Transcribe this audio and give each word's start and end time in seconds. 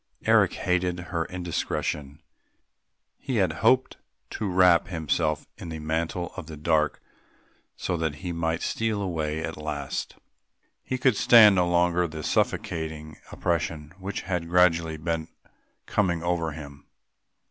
Eric 0.25 0.53
hated 0.53 0.99
her 1.13 1.25
indiscretion; 1.25 2.23
he 3.19 3.35
had 3.35 3.51
hoped 3.61 3.97
to 4.31 4.49
wrap 4.49 4.87
himself 4.87 5.45
in 5.59 5.69
the 5.69 5.77
mantle 5.77 6.33
of 6.35 6.47
the 6.47 6.57
dark 6.57 6.99
so 7.77 7.95
that 7.97 8.15
he 8.15 8.31
might 8.31 8.63
steal 8.63 8.99
away 8.99 9.43
at 9.43 9.57
last. 9.57 10.15
He 10.81 10.97
could 10.97 11.15
stand 11.15 11.53
no 11.53 11.67
longer 11.69 12.07
the 12.07 12.23
suffocating 12.23 13.17
oppression 13.31 13.93
which 13.99 14.21
had 14.21 14.49
gradually 14.49 14.97
been 14.97 15.27
coming 15.85 16.23
over 16.23 16.53
him. 16.53 16.87